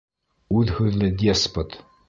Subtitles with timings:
[0.61, 1.81] Үҙ һүҙле деспот!